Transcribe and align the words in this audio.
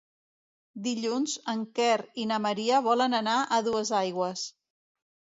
Dilluns 0.85 1.35
en 1.51 1.59
Quer 1.79 1.97
i 2.23 2.25
na 2.31 2.39
Maria 2.45 2.79
volen 2.87 3.17
anar 3.19 3.35
a 3.43 3.59
Duesaigües. 3.69 4.47